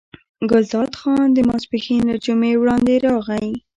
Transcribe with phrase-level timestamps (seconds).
[0.49, 3.49] ګلداد خان د ماسپښین له جمعې وړاندې راغی.